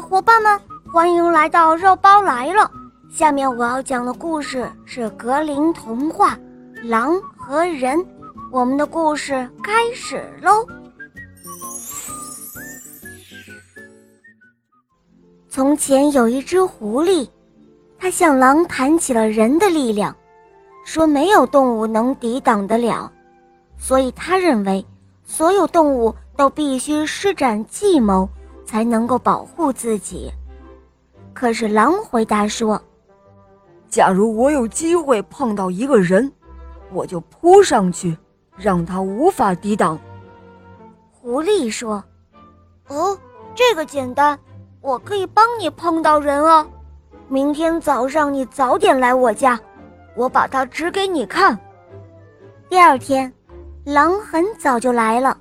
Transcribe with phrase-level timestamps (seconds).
[0.00, 0.58] 伙伴们，
[0.90, 2.70] 欢迎来到肉包来了。
[3.10, 6.34] 下面我要讲的故事是格林童话
[6.88, 7.98] 《狼和人》。
[8.50, 10.66] 我们的故事开始喽。
[15.48, 17.28] 从前有一只狐狸，
[17.98, 20.16] 它向狼谈起了人的力量，
[20.84, 23.12] 说没有动物能抵挡得了，
[23.76, 24.84] 所以他认为
[25.24, 28.28] 所有动物都必须施展计谋。
[28.70, 30.32] 才能够保护自己。
[31.34, 32.80] 可是狼回答说
[33.90, 36.30] ：“假如我有机会碰到一个人，
[36.92, 38.16] 我就扑上去，
[38.56, 39.98] 让他无法抵挡。”
[41.10, 42.02] 狐狸说
[42.86, 43.18] ：“哦，
[43.56, 44.38] 这个简单，
[44.80, 46.64] 我可以帮你碰到人哦。
[47.26, 49.58] 明天早上你早点来我家，
[50.14, 51.58] 我把它指给你看。”
[52.70, 53.32] 第二天，
[53.82, 55.36] 狼很早就来了。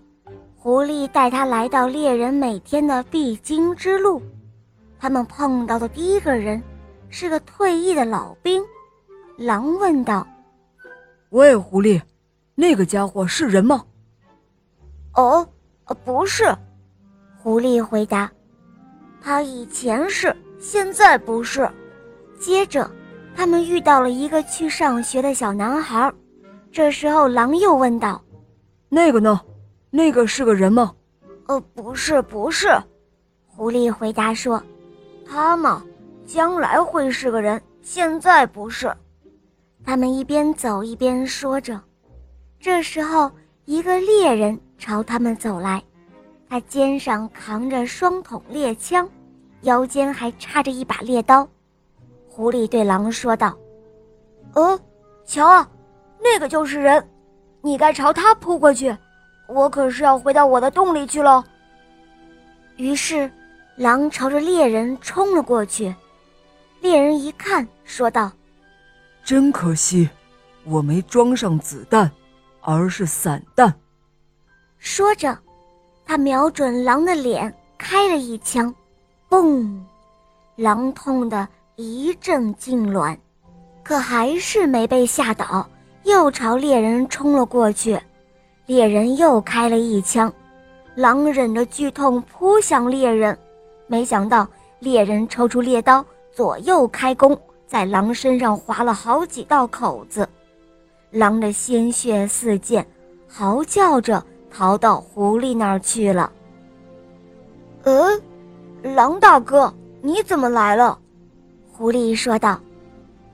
[0.62, 4.22] 狐狸带他来到猎人每天的必经之路，
[5.00, 6.62] 他们碰到的第一个人
[7.08, 8.62] 是个退役的老兵。
[9.38, 10.28] 狼问道
[11.32, 12.02] ：“喂，狐狸，
[12.56, 13.86] 那个家伙是人吗
[15.16, 15.48] ？”“哦，
[16.04, 16.54] 不是。”
[17.42, 18.30] 狐狸回答。
[19.24, 21.70] “他以前是，现在不是。”
[22.38, 22.92] 接着，
[23.34, 26.12] 他们遇到了一个去上学的小男孩。
[26.70, 28.22] 这时候，狼又问道
[28.90, 29.40] ：“那个呢？”
[29.92, 30.94] 那个是个人吗？
[31.48, 32.70] 呃，不是，不是。
[33.48, 34.62] 狐狸回答说
[35.28, 35.84] ：“他嘛，
[36.26, 38.96] 将来会是个人，现在不是。”
[39.84, 41.82] 他们一边走一边说着。
[42.60, 43.32] 这时候，
[43.66, 45.84] 一个猎人朝他们走来，
[46.48, 49.10] 他肩上扛着双筒猎枪，
[49.62, 51.48] 腰间还插着一把猎刀。
[52.28, 53.58] 狐狸对狼说道
[54.54, 54.80] ：“呃，
[55.26, 55.68] 瞧啊，
[56.22, 57.10] 那个就是人，
[57.62, 58.96] 你该朝他扑过去。”
[59.50, 61.44] 我可是要回到我的洞里去了。
[62.78, 63.30] 于是，
[63.76, 65.94] 狼朝着猎人冲了过去。
[66.82, 68.32] 猎人一看，说道
[69.26, 70.08] ：“真可惜，
[70.64, 72.10] 我没装上子弹，
[72.62, 73.74] 而是散弹。”
[74.78, 75.38] 说着，
[76.06, 78.74] 他瞄准狼的脸开了一枪，
[79.30, 79.78] 嘣！
[80.56, 83.18] 狼痛得一阵痉挛，
[83.84, 85.68] 可还是没被吓倒，
[86.04, 88.00] 又朝猎人冲了过去。
[88.70, 90.32] 猎人又开了一枪，
[90.94, 93.36] 狼忍着剧痛扑向猎人，
[93.88, 94.48] 没想到
[94.78, 97.36] 猎人抽出猎刀，左右开弓，
[97.66, 100.30] 在狼身上划了好几道口子，
[101.10, 102.86] 狼的鲜血四溅，
[103.28, 106.32] 嚎叫着逃到狐狸那儿去了。
[107.86, 108.12] 呃，
[108.84, 110.96] 狼大哥，你怎么来了？
[111.72, 112.60] 狐狸说道。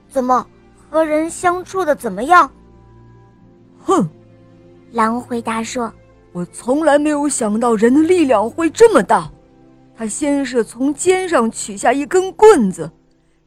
[0.07, 0.47] 怎么
[0.89, 2.49] 和人相处的怎么样？
[3.83, 4.07] 哼。
[4.95, 5.91] 狼回答说
[6.31, 9.29] ：“我从来没有想到人的力量会这么大。
[9.93, 12.89] 他先是从肩上取下一根棍子，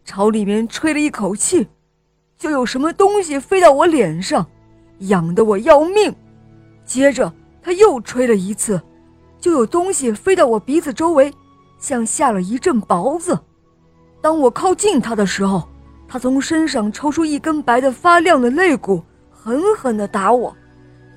[0.04, 1.66] 朝里面吹了一口气，
[2.36, 4.46] 就有什么东西飞到我脸上，
[4.98, 6.14] 痒得我要命。
[6.84, 7.32] 接着
[7.62, 8.78] 他又吹了一次，
[9.40, 11.32] 就有东西飞到我鼻子周围，
[11.78, 13.38] 像下了一阵雹子。
[14.20, 15.66] 当我靠近他的时候，
[16.06, 20.54] 他从身上抽出一根白的发亮的肋骨，狠狠地打我。”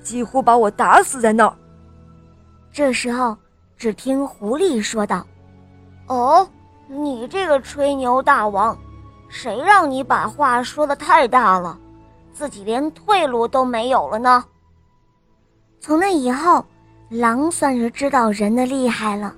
[0.02, 1.54] 几乎把我打死在那儿。
[2.72, 3.36] 这时候，
[3.76, 5.26] 只听狐狸说道
[6.08, 6.48] ：“哦，
[6.88, 8.76] 你这个吹牛大王，
[9.28, 11.78] 谁让你把话说的太大了，
[12.32, 14.44] 自己连退路都没有了呢？”
[15.80, 16.64] 从那以后，
[17.08, 19.34] 狼算是知道人的厉害了，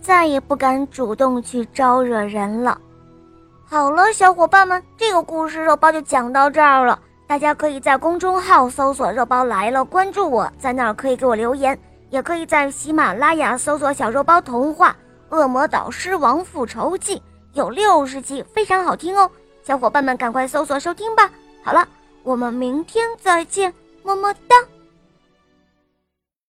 [0.00, 2.80] 再也不敢主动去招惹人了。
[3.64, 6.98] 好了，小伙伴们，这个故事肉包就讲到这儿了。
[7.30, 14.96] 大家可以在公众号搜索“肉包来了”，关注我，在那儿可以给我留言，也可以在喜马拉雅搜索“小肉包童话
[15.36, 17.18] 《恶魔岛狮王复仇记》”，
[17.54, 19.30] 有六十集，非常好听哦。
[19.62, 21.30] 小伙伴们赶快搜索收听吧。
[21.62, 21.86] 好了，
[22.24, 24.56] 我们明天再见，么么哒。